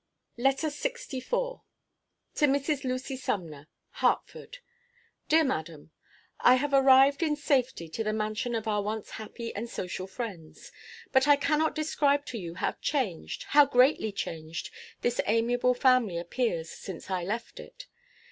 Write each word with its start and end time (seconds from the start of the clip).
LETTER 0.35 0.69
LXIV. 0.69 1.29
TO 2.33 2.45
MRS. 2.47 2.83
LUCY 2.83 3.15
SUMNER. 3.17 3.67
HARTFORD. 3.97 4.57
Dear 5.29 5.43
madam: 5.43 5.91
I 6.39 6.55
have 6.55 6.73
arrived 6.73 7.21
in 7.21 7.35
safety 7.35 7.87
to 7.89 8.03
the 8.03 8.11
mansion 8.11 8.55
of 8.55 8.67
our 8.67 8.81
once 8.81 9.11
happy 9.11 9.53
and 9.55 9.69
social 9.69 10.07
friends. 10.07 10.71
But 11.11 11.27
I 11.27 11.35
cannot 11.35 11.75
describe 11.75 12.25
to 12.33 12.39
you 12.39 12.55
how 12.55 12.71
changed, 12.81 13.43
how 13.49 13.67
greatly 13.67 14.11
changed 14.11 14.71
this 15.01 15.21
amiable 15.27 15.75
family 15.75 16.17
appears 16.17 16.71
since 16.71 17.11
I 17.11 17.23
left 17.23 17.59
it. 17.59 17.85